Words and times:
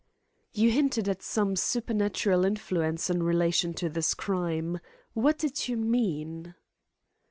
"You 0.51 0.71
hinted 0.71 1.07
at 1.07 1.21
some 1.21 1.55
supernatural 1.55 2.43
influence 2.43 3.07
in 3.11 3.21
relation 3.21 3.75
to 3.75 3.87
this 3.87 4.15
crime. 4.15 4.79
What 5.13 5.37
did 5.37 5.67
you 5.67 5.77
mean?" 5.77 6.55